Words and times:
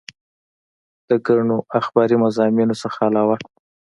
د 1.07 1.09
ګڼو 1.25 1.57
اخباري 1.79 2.15
مضامينو 2.23 2.73
نه 2.81 2.89
علاوه 3.07 3.35